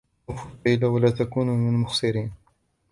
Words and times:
أَوْفُوا 0.29 0.51
الْكَيْلَ 0.51 0.85
وَلَا 0.85 1.09
تَكُونُوا 1.11 1.55
مِنَ 1.55 1.69
الْمُخْسِرِينَ 1.69 2.31